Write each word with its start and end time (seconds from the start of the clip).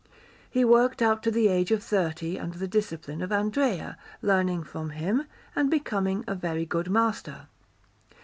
He 0.49 0.65
worked 0.65 1.03
up 1.03 1.21
to 1.21 1.29
the 1.29 1.47
age 1.47 1.69
of 1.69 1.83
thirty 1.83 2.39
under 2.39 2.57
the 2.57 2.67
discipline 2.67 3.21
of 3.21 3.31
Andrea, 3.31 3.99
learning 4.23 4.63
from 4.63 4.89
him, 4.89 5.27
and 5.55 5.69
became 5.69 6.23
a 6.27 6.33
very 6.33 6.65
good 6.65 6.89
master. 6.89 7.45